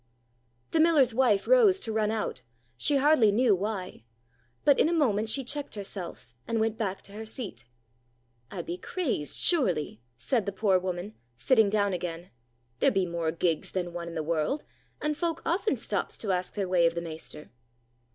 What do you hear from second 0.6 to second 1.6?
The miller's wife